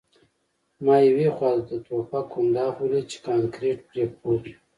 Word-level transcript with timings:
ما 0.85 0.95
یوې 1.09 1.27
خواته 1.35 1.63
د 1.79 1.81
ټوپک 1.85 2.25
کنداغ 2.33 2.73
ولید 2.79 3.05
چې 3.11 3.17
کانکریټ 3.27 3.77
پرې 3.89 4.03
پروت 4.15 4.43
و 4.49 4.53